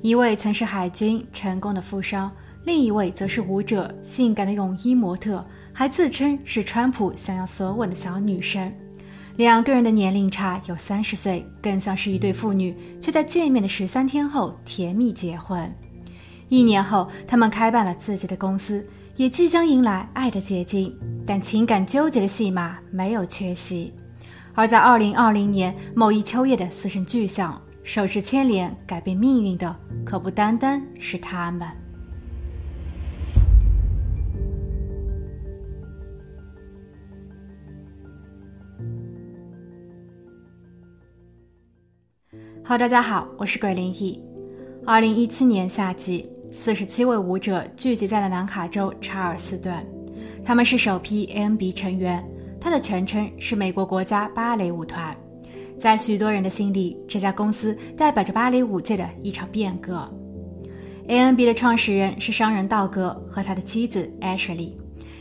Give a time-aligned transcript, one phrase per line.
[0.00, 2.30] 一位曾是海军成功的富商，
[2.64, 8.72] 另一位则是舞者，性感的泳衣模特，还自称是川普想要索吻的小女生。
[9.34, 15.68] 两个人的年龄差有三十岁，更像是一对父女，却在见面的十三天后甜蜜结婚。
[16.48, 18.86] 一年后，他们开办了自己的公司，
[19.16, 20.96] 也即将迎来爱的结晶。
[21.26, 23.92] 但情感纠结的戏码没有缺席。
[24.54, 27.60] 而在二零二零年某一秋夜的私生巨响。
[27.88, 31.66] 手持牵连改变命运的，可不单单是他们。
[42.62, 44.22] 好，大家好，我是鬼灵异。
[44.84, 49.74] 二零一七年夏季，四十七位舞者聚集在了南卡州查尔斯顿，
[50.44, 52.22] 他们是首批 ANB 成员，
[52.60, 55.16] 它的全称是美国国家芭蕾舞团。
[55.78, 60.08] 在许多人的心里，这家公司代表着芭蕾舞界的一场变革。
[61.06, 64.72] ANB 的创始人是商人道格和他的妻子 Ashley。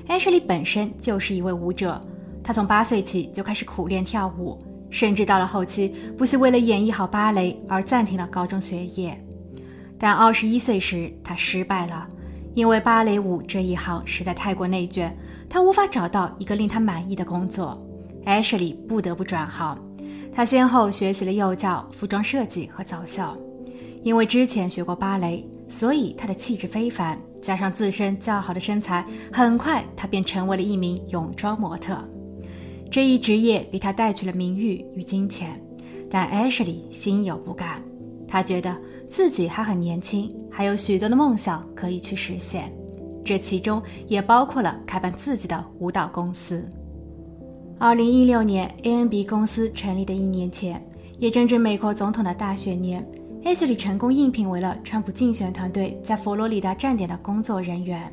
[0.08, 2.02] Ashley 本身就是一位舞者，
[2.44, 4.58] 他从八岁起就开始苦练跳舞，
[4.90, 9.18] 甚至到了后期不惜为了演绎好芭蕾而暂停了高中学业。
[10.00, 12.08] 但二十一岁时，他失败了，
[12.56, 15.16] 因为芭蕾舞这一行实在太过内卷，
[15.48, 17.80] 他无法找到一个令他满意的工作。
[18.26, 19.78] Ashley 不得不转行。
[20.34, 23.24] 他先后学习了幼教、服装设计和走秀，
[24.04, 31.98] 因为之前学过芭蕾，所以他的气质非凡，加上自身较好的身材，很快他便成为了一名泳装模特。
[32.92, 35.60] 这一职业给他带去了名誉与金钱，
[36.10, 37.84] 但 Ashley 心有不甘，
[38.28, 42.72] 他觉得自己还很年轻，还有许多的梦想可以去实现，
[43.26, 46.64] 这其中也包括了开办自己的舞蹈公司。
[47.80, 50.84] 二零一六年，ANB 公司成立的一年前，
[51.20, 53.08] 也正值美国总统的大选年
[53.44, 58.12] ，Ashley 成功应聘为了川普竞选团队在佛罗里达站点的工作人员。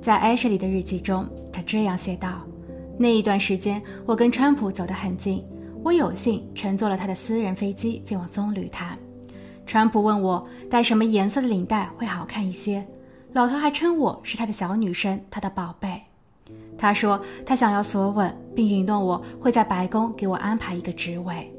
[0.00, 2.40] 在 Ashley 的日记中，他这样写道
[2.96, 5.44] ：“那一段时间，我跟川普走得很近，
[5.84, 8.98] 我有幸乘坐了他的私人飞机飞往棕榈滩。
[9.66, 12.82] 川普问我戴什么颜色的领带会好看一些，
[13.34, 16.00] 老头还称我是他的小女生，他的宝贝。”
[16.78, 21.50] 他说他想要索吻，并允诺我会在白宫给我安排一个职位。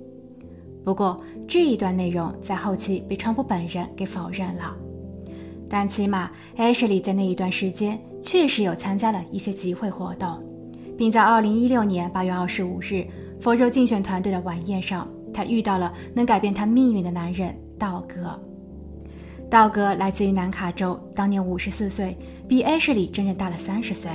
[0.83, 4.75] 不过这一段内容在后期被川普本人给否认了。
[5.69, 10.39] 但起码 Ashley 在那一段时间确实有参加了一些集会活动，
[10.97, 13.07] 并在2016年8月25日
[13.41, 18.39] 佛州竞选团队的晚宴上，他遇到了能改变他命运的男人道格。
[19.49, 22.17] 道格来自于南卡州，当年54岁，
[22.47, 24.11] 比 Ashley 整整大了30岁。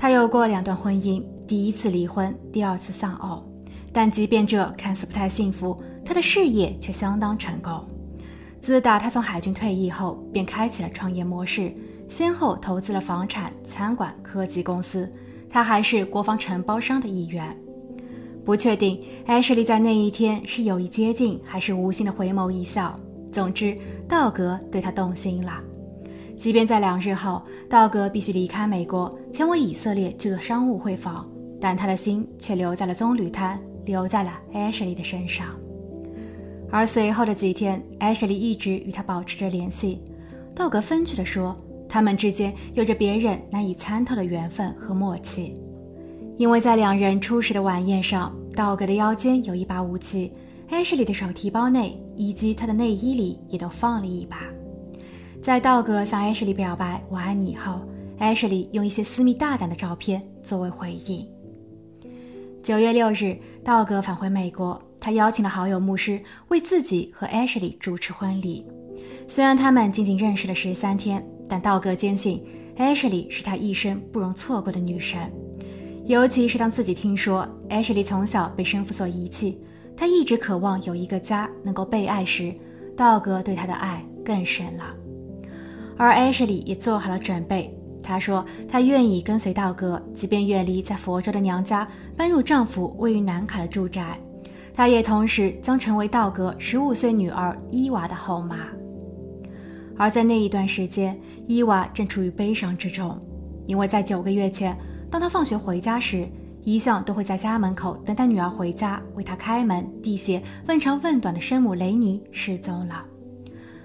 [0.00, 3.44] 他有过两段婚姻，第一次离婚，第二次丧偶，
[3.92, 7.86] 但即便这看似不太幸福，他的事业却相当成功。
[8.62, 11.70] 自打他从海军退役后，便开启了创业模式，
[12.08, 15.06] 先后投资了房产、餐馆、科技公司。
[15.50, 17.54] 他还是国防承包商的一员。
[18.42, 22.98] 不确定艾什莉在那一天是有意接近，还是无心的回眸一笑。
[23.30, 23.76] 总之，
[24.08, 25.62] 道格对他动心了。
[26.40, 31.28] 即便在两日后，道格必须离开美国，前往以色列去做商务会访，
[31.60, 35.48] 但他的心却留在了棕榈滩，留在了 Ashley 的身上。
[36.70, 40.00] 而随后的几天，Ashley 一直与他保持着联系。
[40.54, 41.54] 道格风趣地说，
[41.86, 45.52] 他们之间有着别人难以参透的缘分和默契，
[46.38, 50.32] 因为在两人初始的晚宴上，道格的腰间有一把武器
[50.70, 54.38] ，Ashley 的手提包内以及他的内衣里也都放了一把。
[55.42, 57.80] 在道格向 Ashley 表白“我爱你”后
[58.18, 61.26] ，，Ashley 用一些私密大胆的照片作为回应。
[62.62, 68.66] 九月六日，道格返回美国，他邀请了好友牧师为自己和 Ashley 主持婚礼。
[69.28, 72.44] 虽然他们仅仅认识了十三天，但道格坚信
[72.76, 75.18] Ashley 是他一生不容错过的女神。
[76.04, 79.58] 尤其是当自己听说 Ashley 从小被生父所遗弃，
[79.96, 82.54] 他一直渴望有一个家能够被爱时，
[82.94, 84.94] 道格对他的爱更深了。
[86.00, 87.70] 而艾什莉也做好了准备。
[88.02, 91.86] 她说：“她愿意跟随道格，即便远离在佛州的娘家，
[92.16, 94.18] 搬入丈夫位于南卡的住宅。
[94.72, 98.56] 她也同时将成为道格十五岁女儿伊娃的后妈。”
[99.94, 101.14] 而在那一段时间，
[101.46, 103.14] 伊娃正处于悲伤之中，
[103.66, 104.74] 因为在九个月前，
[105.10, 106.26] 当她放学回家时，
[106.64, 113.04] 一向都会在家门口等待女儿回家、为她开门、递鞋、问长问短的生母雷尼失踪了。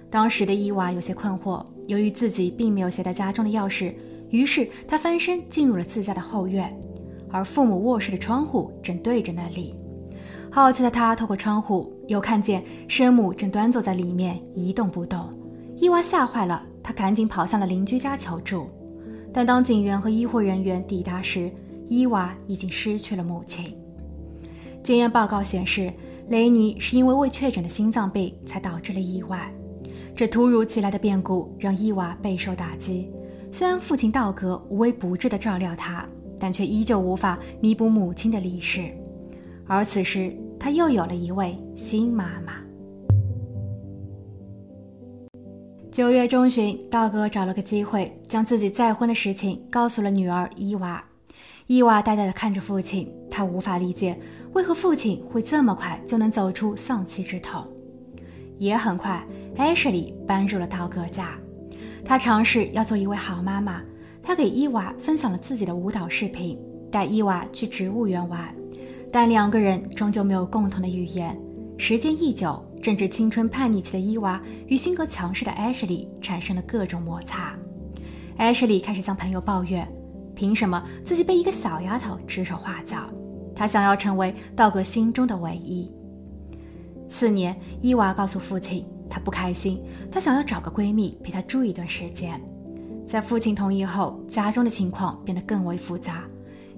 [0.10, 1.62] 当时的伊娃有些困惑。
[1.88, 3.94] 由于自己并没有携带家中的钥匙，
[4.30, 6.72] 于是他翻身进入了自家的后院，
[7.30, 9.74] 而父母卧室的窗户正对着那里。
[10.52, 15.30] 好奇的他透过窗户，又看见生母正端坐在里面一动不动。
[15.78, 18.70] 伊娃吓坏了，她赶紧跑向了邻居家求助。
[19.34, 21.52] 但当警员和医护人员抵达时，
[21.88, 23.76] 伊娃已经失去了母亲。
[24.82, 25.92] 检验报告显示，
[26.30, 29.54] 雷尼是因为未确诊的心脏病才导致了意外。
[30.16, 33.12] 这突如其来的变故让伊娃备受打击。
[33.52, 36.08] 虽然父亲道格无微不至地照料他，
[36.40, 38.90] 但却依旧无法弥补母亲的离世。
[39.68, 42.54] 而此时，他又有了一位新妈妈。
[45.92, 51.04] 九月中旬，道格找了个机会，将自己再婚的事情告诉了女儿伊娃。
[51.68, 54.18] 伊娃呆呆地看着父亲，他无法理解。
[54.54, 57.68] 为何父亲会这么快就能走出丧妻之痛？
[58.58, 59.26] 也很快，
[59.57, 61.38] Ashley 搬入了道格家。
[62.04, 63.81] 她尝试要做一位好妈妈。
[64.22, 66.60] 她给伊娃分享了自己的舞蹈视频，
[66.92, 68.54] 带伊娃去植物园玩。
[69.12, 71.38] 但两个人终究没有共同的语言。
[71.78, 77.56] 时间一久，正值青春叛逆期的伊娃与性格强势的 Ashley 产生了各种摩擦。
[78.38, 79.88] Ashley 开始向朋友抱怨：
[80.36, 82.98] 凭什么自己被一个小丫头指手画脚？
[83.56, 85.90] 他想要成为道格心中的唯一。
[87.08, 89.80] 次年，伊娃告诉父亲，她不开心，
[90.12, 92.40] 她想要找个闺蜜陪她住一段时间。
[93.07, 96.24] 在父亲同意后，家中的情况变得更为复杂。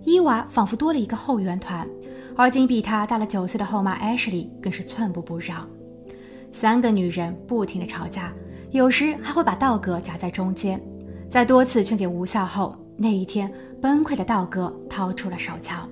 [0.03, 1.87] 伊娃仿佛多了一个后援团，
[2.35, 5.67] 而仅比她大了九岁的后妈 Ashley 更是寸步不让。
[6.51, 8.33] 三个女人不停地吵架，
[8.71, 10.81] 有时还会把道格夹在中间。
[11.29, 13.51] 在多次劝解无效后，那一天，
[13.81, 15.87] 崩溃的道格掏出了手枪。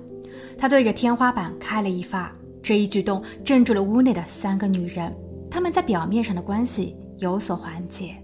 [0.58, 2.32] 他对着天花板开了一发，
[2.62, 5.14] 这一举动镇住了屋内的三个女人，
[5.50, 8.16] 他们在表面上的关系有所缓解。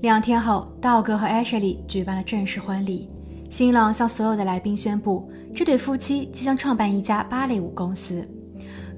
[0.00, 3.08] 两天后，道格和艾什莉举办了正式婚礼，
[3.50, 8.28] 新郎向所有的来宾宣布，这对夫妻即将创办一家芭蕾舞公司，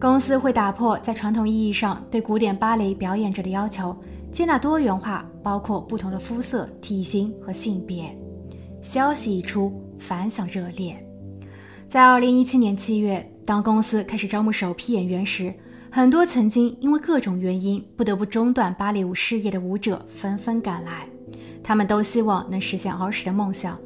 [0.01, 3.97] 公司会打破在传统意义上对古典芭蕾表演者的要求，
[4.33, 8.05] 接纳多元化，包括不同的肤色、体型和性别。
[8.83, 10.99] 消息一出，反响热烈。
[11.89, 15.55] 在二零一七年七月，当公司开始招募首批演员时，
[15.91, 21.07] 很多曾经因为各种原因不得不中断芭蕾舞事业的舞者纷纷赶来。
[21.63, 23.79] 他们都希望能实现儿时的梦想，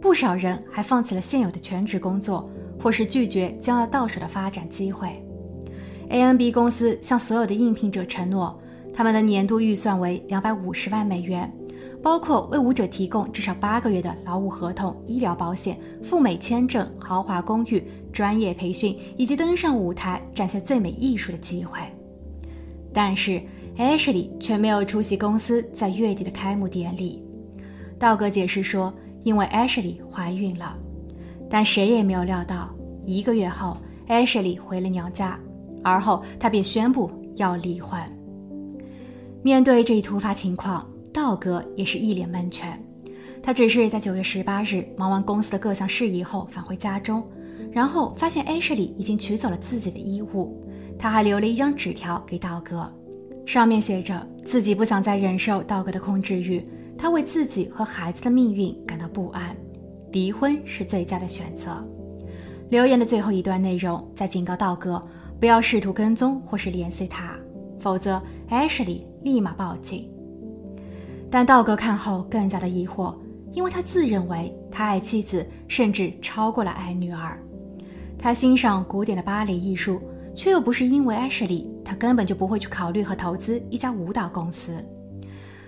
[0.00, 2.50] 不少人还放弃了现有的全职工作，
[2.82, 5.08] 或是拒绝将要到手的发展机会。
[6.08, 8.58] A N B 公司向所有的应聘者承诺，
[8.92, 11.50] 他们的年度预算为两百五十万美元。
[12.02, 21.78] 包括为舞者提供至少八个月的劳务合同、医疗保险、赴美签证、豪华公寓、专业培训以及登上舞台展现最美艺术的机会。
[22.92, 23.40] 但是
[23.76, 27.22] ，Ashley 却没有出席公司在月底的开幕典礼。
[27.98, 28.92] 道格解释说，
[29.22, 30.74] 因为 Ashley 怀孕了。
[31.50, 32.70] 但谁也没有料到，
[33.04, 33.76] 一个月后
[34.08, 35.38] ，Ashley 回了娘家，
[35.84, 38.00] 而后他便宣布要离婚。
[39.42, 40.86] 面对这一突发情况。
[41.12, 42.80] 道格也是一脸蒙圈，
[43.42, 47.24] 他只是在九月十八日忙完公司的各项事宜后返回家中，
[47.72, 50.56] 然后发现艾什莉已经取走了自己的衣物，
[50.98, 52.88] 他还留了一张纸条给道格，
[53.44, 56.64] 上面写着自己不想再忍受道格的控制欲，
[56.96, 59.56] 他为自己和孩子的命运感到不安，
[60.12, 61.84] 离婚是最佳的选择。
[62.68, 65.00] 留言的最后一段内容在警告道格
[65.40, 67.36] 不要试图跟踪或是联系他，
[67.80, 70.09] 否则艾什莉立马报警。
[71.30, 73.14] 但道格看后更加的疑惑，
[73.52, 77.40] 因为他自认为他爱妻子，甚至超过了爱女儿。
[78.18, 80.02] 他欣赏古典的芭蕾艺术，
[80.34, 84.84] 却又不是因为艾什莉，他根本就不会去考虑和投资一家舞蹈公司。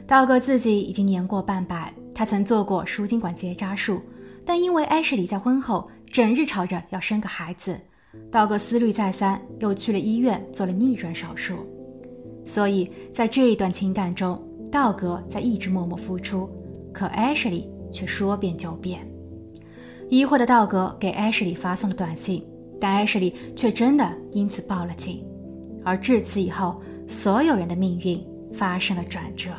[0.04, 4.02] 道格自己已经年过半百，他曾做过输精管结扎术，
[4.44, 7.80] 但因为艾什莉在婚后整日吵着要生个孩子，
[8.32, 11.54] 道格思虑再三，又去了医院做了逆转手术。
[12.44, 14.36] 所以在这一段情感中。
[14.72, 16.48] 道格在一直默默付出，
[16.94, 19.06] 可艾什莉却说变就变。
[20.08, 22.42] 疑惑的道格给艾什莉发送了短信，
[22.80, 25.22] 但艾什莉却真的因此报了警。
[25.84, 28.18] 而至此以后，所有人的命运
[28.54, 29.50] 发生了转折。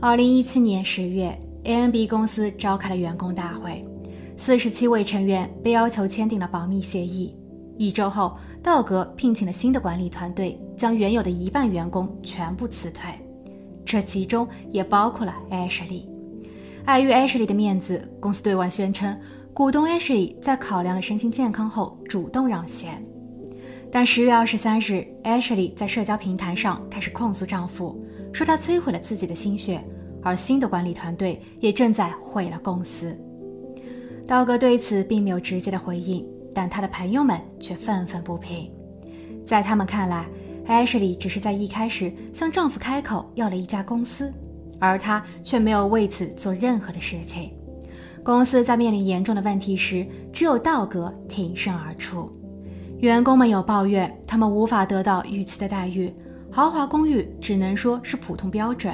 [0.00, 3.84] 二零一七年十月，A N B 公司召开了员工大会，
[4.36, 7.34] 四十七位成员被要求签订了保密协议。
[7.76, 10.56] 一周后，道格聘请了新的管理团队。
[10.78, 13.10] 将原有的一半员工全部辞退，
[13.84, 16.04] 这其中也包括了 Ashley。
[16.84, 19.14] 碍于 Ashley 的面子，公司对外宣称，
[19.52, 23.04] 股东 Ashley 在考量了身心健康后主动让贤。
[23.90, 27.98] 但十月二十三日，Ashley 在社交平台上开始控诉丈夫，
[28.32, 29.82] 说他摧毁了自己的心血，
[30.22, 33.18] 而新的管理团队也正在毁了公司。
[34.26, 38.70] 道格对此并没有直接的回应，但他的朋友们却愤愤不平，
[39.44, 40.26] 在他们看来。
[40.68, 44.32] Ashley 只是在一开始向丈夫开口要了一家公司，
[44.78, 47.50] 而她却没有为此做任何的事情。
[48.22, 52.30] 公司在面临严重的问题时，只有道格挺身而出。
[52.98, 56.12] 员工们有抱怨，他们无法得到预期的待遇，
[56.50, 58.92] 豪华公寓只能说是普通标准，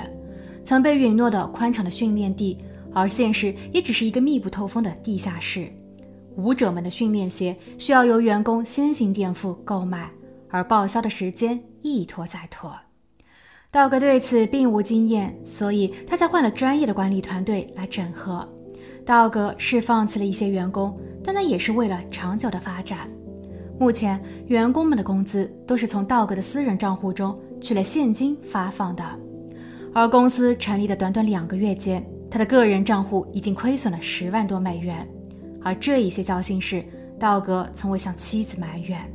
[0.65, 2.57] 曾被允诺的宽敞的训练地，
[2.93, 5.67] 而现实也只是一个密不透风的地下室。
[6.37, 10.09] 舞者们的训练鞋需要由员工先行垫付购买。
[10.55, 12.73] 而报销的时间一拖再拖，
[13.73, 18.49] 道格对此并无经验，所以他才换了专业的管理团队来整合。
[19.05, 23.11] 道格是放弃了一些员工，但那也是为了长久的发展。
[23.81, 29.05] 目前，员工们的工资都是从道格的私人账户中取了现金发放的，
[29.93, 35.05] 而公司成立的短短两个月间，他的个人账户已经亏损了十万多美元，
[35.65, 36.85] 而这一些糟心事，
[37.19, 39.14] 道格从未向妻子埋怨。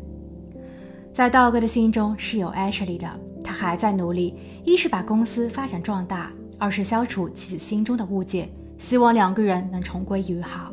[1.20, 3.06] 在道哥的心中是有 Ashley 的，
[3.44, 4.34] 他还在努力，
[4.64, 8.48] 一是把公司发展壮大，二是消除妻子心中的误解，
[8.78, 10.72] 希望两个人能重归于好。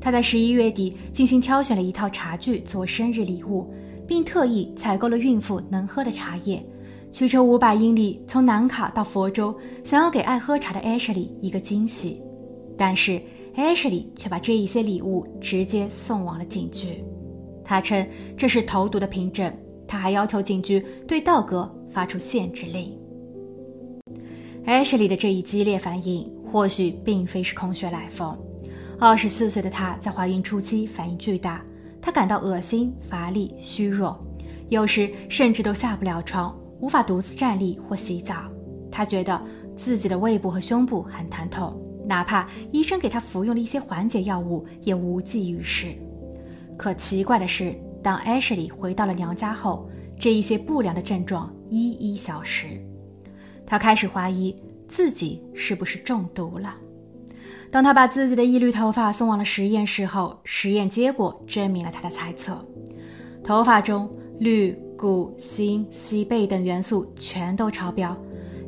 [0.00, 3.68] 他在十一月底精心挑选了一套茶具做生日礼物，
[4.06, 6.64] 并特意采购了孕妇能喝的茶叶，
[7.10, 12.22] 驱车五百英里从南卡到佛州，想要给爱喝茶的 Ashley 一个惊喜。
[12.78, 13.20] 但是
[13.56, 17.02] Ashley 却把这一些礼物直接送往了警局。
[17.66, 19.52] 他称这是投毒的凭证，
[19.88, 22.96] 他还要求警局对道格发出限制令。
[24.64, 28.38] Ashley 的这一激烈反应或许并非是空穴来风。
[29.00, 31.64] 二十四岁的她在怀孕初期反应巨大，
[32.00, 34.16] 她感到恶心、乏力、虚弱，
[34.68, 38.50] 有时甚至都下不了床，无法独自站立或洗澡。
[38.90, 39.40] 她觉得
[39.76, 45.88] 自己的胃部和胸部很疼痛，哪怕医生给她服用了一些缓解药物，也无济于事。
[46.76, 52.66] 可奇怪的是，当 Ashley 回到了娘家后，这一些不良的症状一一消失。
[53.66, 54.54] 她开始怀疑
[54.86, 56.74] 自己是不是中毒了。
[57.70, 62.64] 当她把自己的一缕头发送往了实验室后，实验结果证明了她的猜测：
[63.42, 68.16] 头发中氯、钴、锌、硒、钡等元素全都超标。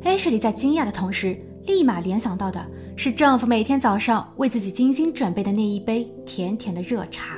[0.03, 7.37] Ashley 在惊讶的同时，立马联想到的是丈夫每天早上为自己精心准备的那一杯甜甜的热茶。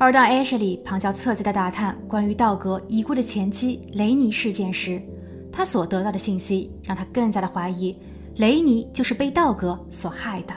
[0.00, 4.98] 而当 Ashley 旁敲侧击地打探关于道格已故的前妻雷尼事件时，
[5.52, 7.94] 他所得到的信息让他更加的怀疑，
[8.36, 10.54] 雷尼就是被道格所害的。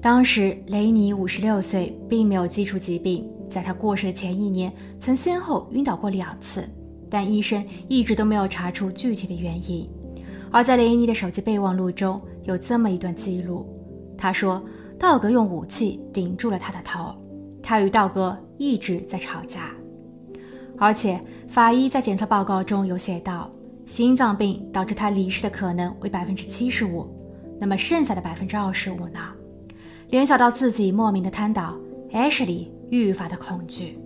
[0.00, 6.66] 当时雷尼五十六岁，并没有基础疾病，在他过世的前一年曾先后晕倒过两次，
[7.10, 9.86] 但医生一直都没有查出具体的原因。
[10.50, 13.68] 而在雷尼的手机备忘录中有这么一段记录，
[14.16, 14.64] 他说
[14.98, 17.14] 道格用武器顶住了他的头。
[17.64, 19.74] 他与道格一直在吵架，
[20.76, 21.18] 而且
[21.48, 23.50] 法医在检测报告中有写到，
[23.86, 27.08] 心脏病导致他离世的可能为百分之七十五，
[27.58, 29.20] 那么剩下的百分之二十五呢？
[30.10, 31.74] 联想到自己莫名的瘫倒
[32.12, 33.98] ，Ashley 愈发的恐惧。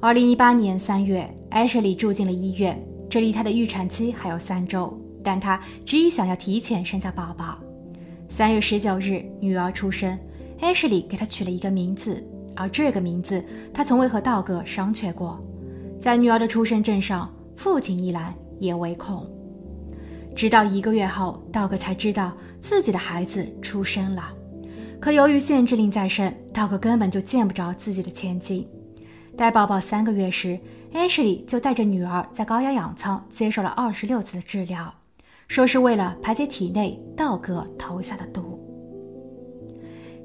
[0.00, 7.58] 二零一八年三月，Ashley 住进了医院，这离她的预产期还有三周，但她执意想要提前生下宝宝。
[8.28, 10.18] 三月十九日，女儿出生。
[10.60, 12.22] Ashley 给他取了一个名字，
[12.56, 15.38] 而这个名字他从未和道格商榷过。
[16.00, 19.28] 在女儿的出生证上，父亲一栏也为空。
[20.34, 24.32] 直到一个月后，道格才知道自己的孩子出生了。
[25.00, 28.66] 可由于限制令在身，道格根本就见不着自己的千金。
[29.36, 30.58] 待宝宝三个月时
[30.92, 34.92] ，Ashley 就带着女儿在高压氧舱接受了二十六次的治疗，
[35.46, 38.57] 说是为了排解体内道格投下的毒。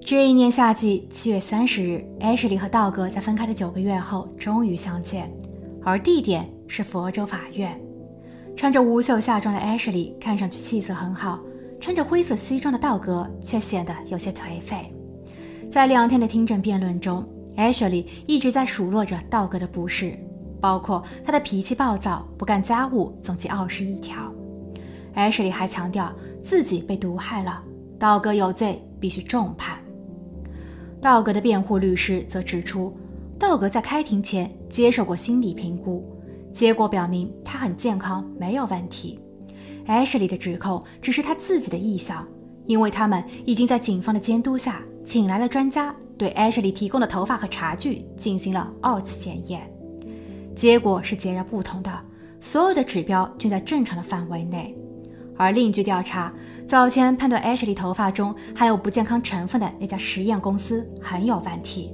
[0.06, 5.32] 这一年夏季七月三十日，Ashley 和道格在分开的九个月后终于相见，
[5.82, 7.80] 而地点是佛州法院。
[8.54, 11.40] 穿着无袖夏装的 Ashley 看上去气色很好，
[11.80, 14.94] 穿着灰色西装的道格却显得有些颓废。
[15.72, 20.20] 在两天的听证辩论中，Ashley 一直在数落着道格的不是，
[20.60, 24.34] 包括他的脾气暴躁、不干家务，总计二十一条。
[25.16, 26.12] Ashley 还强调
[26.44, 27.64] 自己被毒害了，
[27.98, 29.78] 道格有罪，必须重判。
[31.04, 32.96] 道格的辩护律师则指出，
[33.38, 36.02] 道格在开庭前接受过心理评估，
[36.54, 39.20] 结果表明他很健康，没有问题。
[39.86, 42.26] Ashley 的指控只是他自己的臆想，
[42.66, 49.70] 因为他们已经在警方的监督下请来了专家，对 Ashley 提供的头发和茶具进行了二次检验，
[50.56, 51.92] 结果是截然不同的，
[52.40, 54.74] 所有的指标均在正常的范围内。
[55.38, 56.32] 而另据调查，
[56.68, 61.92] 早前判断 Ashley 头发中含有不健康成分的那家实验公司很有问题。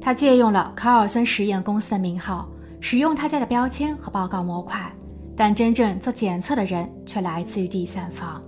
[0.00, 2.48] 他借用了卡尔森实验公司的名号，
[2.80, 4.92] 使用他家的标签和报告模块，
[5.36, 8.42] 但真正做检测的人却来自于第三方。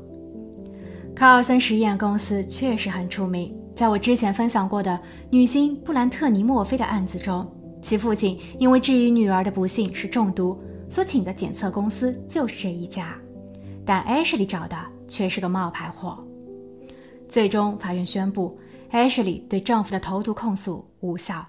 [1.14, 4.98] 卡尔森实验公司确实很出名，在我之前分享过的
[5.30, 7.46] 女星布兰特尼·墨菲的案子中，
[7.80, 10.58] 其父亲因为质疑女儿的不幸是中毒，
[10.90, 13.16] 所请的检测公司就是这一家，
[13.84, 14.76] 但 Ashley 找的
[15.08, 16.18] 却是个冒牌货。
[17.28, 18.56] 最终，法院宣布
[18.90, 21.44] Ashley 对丈夫的投毒控诉无效。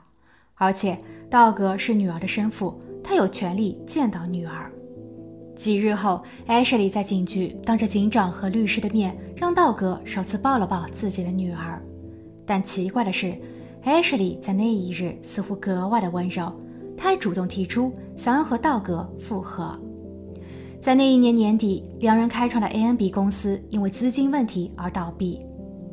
[0.55, 0.97] 而且
[1.29, 4.71] 道格是女儿的生父，他有权利见到女儿。
[5.55, 11.81] 几日后，，Ashley 在警局当着警长和律师的面，让道格首次抱了抱自己的女儿。
[12.45, 13.33] 但奇怪的是
[13.83, 16.51] ，，Ashley 在那一日似乎格外的温柔，
[16.97, 19.77] 她还主动提出想要和道格复合。
[20.85, 25.43] 在那一年年底，两人开创的 A N B 公司因为资金问题而倒闭。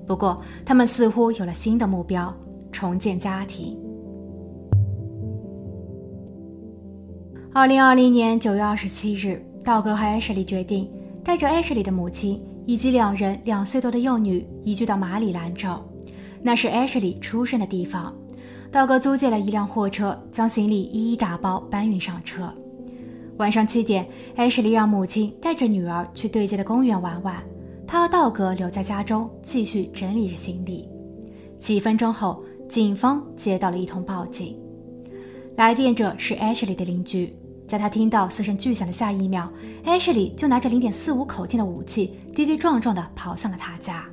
[0.06, 2.30] 不过，他们似乎有了新的目标：
[2.70, 3.75] 重建家庭。
[7.54, 10.87] 二零二零年九月二十七日，道格和艾什莉决定
[11.25, 15.70] 带着艾什莉的母亲以及两人两岁多的幼女移居到马里兰州，
[16.42, 18.14] 那是艾什莉出生的地方。
[18.70, 22.52] 道格租借了一辆货车，将行李一一打包搬运上车。
[23.38, 27.42] 晚上七点，艾什莉让母亲带着女儿去对街的公园玩玩，
[27.86, 30.88] 她和道格留在家中继续整理着行李。
[31.58, 34.56] 几分钟后，警方接到了一通报警，
[35.56, 37.34] 来电者是艾什莉的邻居。
[37.66, 39.50] 在他听到四声巨响的下一秒，
[39.84, 44.04] 艾什莉就拿着零点四五口径的武器，跌跌撞撞地跑向了他家。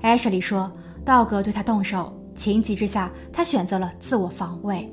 [0.00, 0.70] 艾什莉说
[1.04, 4.88] ：“道格对他动手，情急之下，他选择了自我防卫。”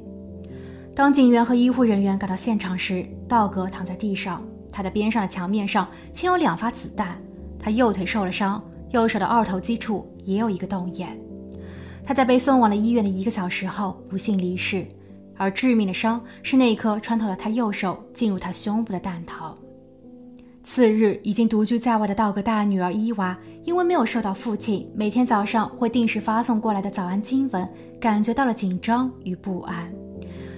[0.96, 7.18] 当警员和医护人员赶到现场时，道格躺在地上，他的边上的墙面上嵌有两发子弹，
[7.60, 11.20] 他右腿受了伤，右手的二头肌处也有一个洞眼。
[12.06, 14.86] 他在被送往了医院的一个小时后不幸离世。
[15.38, 19.54] 而致命的伤是那颗穿透了他右手进入他胸部的弹头。
[20.64, 27.68] 次日，已经独居在外的道格大女儿伊娃，因为没有收到父亲每天早上会定时发送过来的早安经文，
[28.00, 29.94] 感觉到了紧张与不安。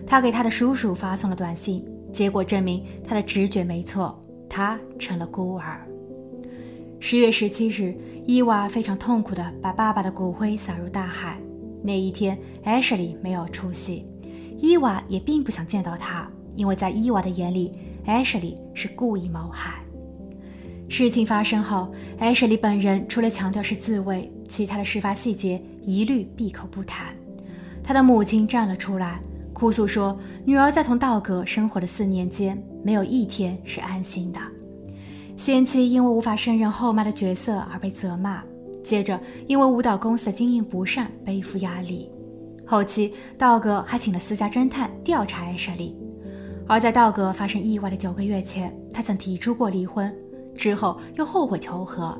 [0.08, 4.17] 他给他的叔叔发送了短信，结果证明他的直觉没错，
[4.50, 5.86] 他成了孤儿。
[7.00, 7.93] 十月十七日，
[8.26, 11.38] 伊娃非常痛苦地把爸爸的骨灰撒入大海。
[11.84, 14.06] 那一天，艾什莉没有出席。
[14.58, 17.72] 伊娃也并不想见到他，因为在伊娃的眼里，
[18.06, 19.84] 艾什莉是故意谋害。
[20.89, 27.13] 事情发生后，艾什莉本人除了强调是自卫，其他的事发细节一律闭口不谈。
[27.84, 29.22] 他的母亲站了出来，
[29.58, 30.15] 哭诉说，
[30.46, 34.39] 女儿在同道格生活的四年间，没有一天是安心的。
[35.36, 38.43] 先妻因为无法胜任后妈的角色而被责骂，
[38.84, 42.08] 接着因为舞蹈公司的经营不善背负压力。
[42.67, 45.98] 后期，道格还请了私家侦探调查艾舍利。
[46.67, 50.15] 而在道格发生意外的九个月前，他曾提出过离婚，
[50.54, 52.15] 之后又后悔求和。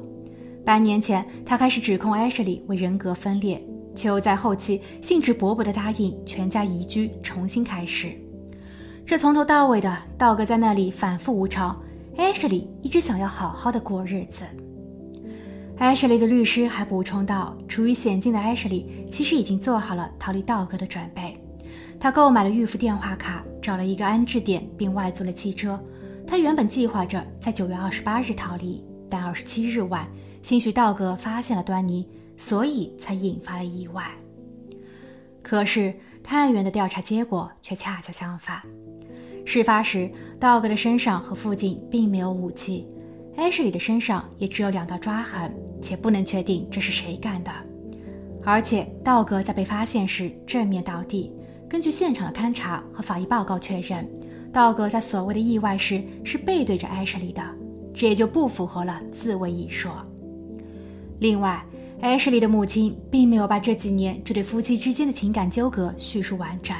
[0.65, 3.63] 半年前，他开始指控艾舍利为人格分裂，
[3.97, 8.12] 却又在后期兴致勃勃地答应全家移居，重新开始。
[9.05, 11.75] 这从头到尾的道格在那里反复无常
[12.17, 14.43] ，，Ashley 一直想要好好的过日子。
[15.79, 21.38] Ashley 的律师还补充道：“处于险境的 Ashley 其实已经做好了逃离道格的准备。
[21.99, 25.79] 他购买了预付电话卡，找了一个安置点，并外租了汽车。
[26.25, 30.07] 他原本计划着在九月二十八日逃离，但二十七日晚，
[30.43, 32.05] 兴许道格发现了端倪，
[32.38, 34.04] 所以才引发了意外。
[35.41, 38.62] 可是探员的调查结果却恰恰相反。
[39.45, 42.88] 事发时，道格的身上和附近并没有武器。”
[43.38, 47.52] 艾什莉的身上也只有两道抓痕，且不能确定这是谁干的。
[48.43, 51.32] 而且道格在被发现时正面倒地。
[51.69, 54.10] 根据现场的勘查和法医报告确认，
[54.52, 57.43] 道格在所谓的意外时是背对着艾什莉的，
[57.93, 59.91] 这也就不符合了自卫一说。
[61.19, 61.63] 另外，
[62.01, 66.75] Ashley 的母亲并没有把这几年这对夫妻之间的情感纠葛叙述完整。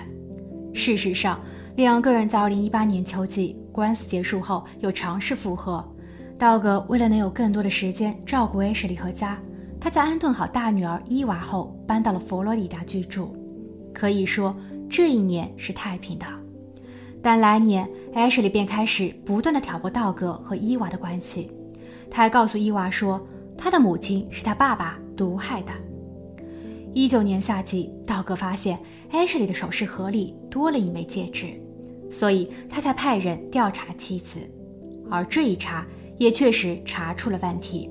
[0.74, 1.42] 事实上，
[1.76, 5.84] 两个人在2018年秋季官司结束后又尝试复合。
[6.38, 9.40] 道格为了能有更多的时间照顾 Ashley 和家，
[9.80, 13.36] 他在安顿好大女儿伊娃后，搬到了佛罗里达居住。
[13.92, 14.56] 可以说，
[14.88, 16.28] 这一年是太平的。
[17.24, 21.52] 但来年，Ashley 便开始不断的挑拨道格和伊娃的关系。
[22.12, 23.20] 他还告诉伊娃说，
[23.58, 25.72] 他的母亲是他爸爸毒害的。
[26.94, 28.80] 一九年夏季，道格发现
[29.12, 31.48] Ashley 的首饰盒里多了一枚戒指，
[32.12, 34.40] 所以他才派人调查妻子。
[35.10, 35.86] 而这一查。
[36.18, 37.88] 也确实查出了问题。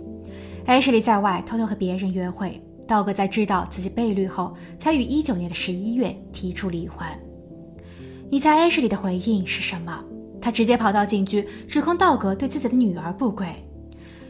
[0.66, 7.06] Ashley 在外偷偷和别人约会，道格在知道自己被绿后，才于一九年的十一月提出离婚。
[8.28, 10.04] 你猜 Ashley 的回应是什么？
[10.40, 13.46] 他直接跑到警局，指控道格对自己的女儿不轨。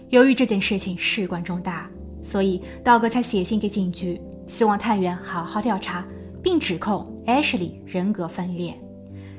[0.09, 1.91] 由于这件事情事关重大，
[2.23, 6.07] 所以道格才写信给警局，希望探员好好调查，
[6.43, 8.79] 并指控 Ashley 人格分裂。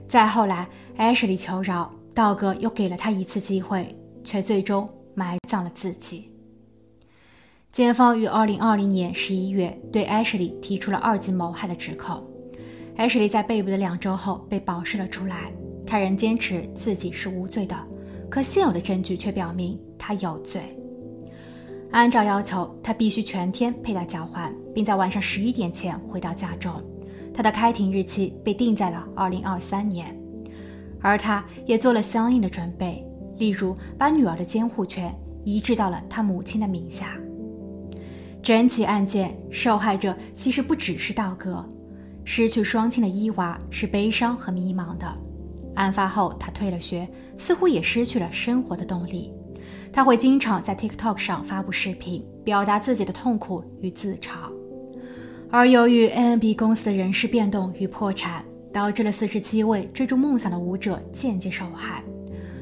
[0.08, 6.30] 再后来，，Ashley 求饶，道格又给了他一次机会，却最终埋葬了自己。
[7.72, 12.26] 检方于2020年11月对 Ashley 提出了二级谋害的指控。
[12.98, 15.52] Ashley 在被捕的两周后被保释了出来。
[15.86, 17.74] 他仍坚持自己是无罪的，
[18.30, 20.62] 可现有的证据却表明他有罪。
[21.92, 26.72] 按照要求，他必须全天佩戴脚环，并在晚上十一点前回到家中。
[27.34, 30.14] 他的开庭日期被定在了二零二三年，
[31.00, 33.06] 而他也做了相应的准备，
[33.38, 37.18] 例如把女儿的监护权移植到了他母亲的名下。
[38.42, 41.64] 整起案件，受害者其实不只是道格，
[42.26, 45.08] 失去双亲的伊娃是悲伤和迷茫的。
[45.78, 49.32] 案发后，他退了学，似乎也失去了生活的动力。
[49.94, 54.52] 他会经常在 TikTok 上发布视频，表达自己的痛苦与自嘲。
[55.50, 62.04] 而由于 ANB 公司的人事变动与破产，导致了四十七位追逐梦想的舞者间接受害。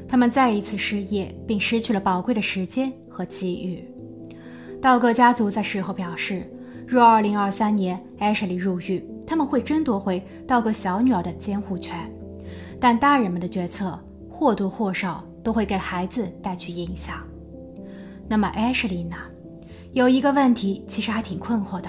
[0.08, 3.84] 他们再一次失业，并失去了宝贵的时间和机遇。
[4.80, 6.42] 道格家族在事后表示，
[6.86, 12.08] 若2023年 Ashley 入狱，他们会争夺回道格小女儿的监护权。
[12.80, 13.98] 但大人们的决策
[14.30, 17.22] 或多或少都会给孩子带去影响。
[18.28, 19.16] 那么 Ashley 呢？
[19.92, 21.88] 有一个问题其实还挺困惑的：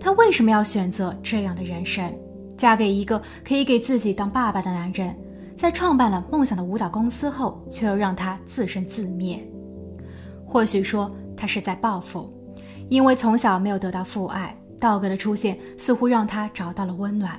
[0.00, 2.12] 她为什么要选择这样的人生，
[2.56, 5.14] 嫁给一个可以给自己当爸爸的男人，
[5.56, 9.40] 在创办了梦想的舞蹈公司后，却又让他自生自灭？
[10.44, 12.32] 或许说他是在报复，
[12.88, 17.38] 因为从小没有得到父爱，道格的出现似乎让他找到了温暖。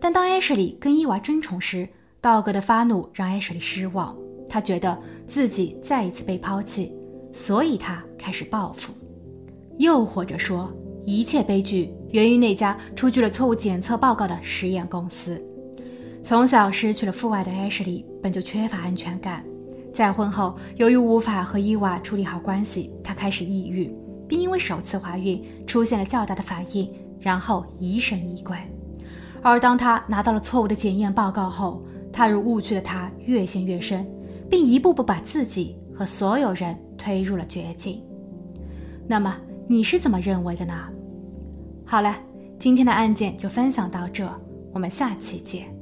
[0.00, 1.88] 但当 Ashley 跟伊娃争宠时，
[2.20, 4.14] 道格的发怒让艾什利失望，
[4.48, 6.92] 他觉得自己再一次被抛弃，
[7.32, 8.92] 所以他开始报复。
[9.78, 10.70] 又或者说，
[11.02, 15.42] 一切悲剧源于那家出具了错误检测报告的实验公司。
[16.22, 19.42] 从小失去了父爱的艾什利本就缺乏安全感，
[19.90, 23.90] 在婚后由于无法和伊娃处理好关系，她开始抑郁，
[24.28, 28.54] 并因为首次怀孕出现了较大的反应，然后疑神疑鬼。
[29.40, 34.06] 而当她拿到了错误的检验报告后，踏入误区的他越陷越深，
[34.48, 38.02] 并一步步把自己和所有人推入了绝境。
[39.06, 39.36] 那么
[39.68, 40.74] 你是怎么认为的呢？
[41.84, 42.16] 好了，
[42.58, 44.28] 今天的案件就分享到这，
[44.72, 45.79] 我们下期见。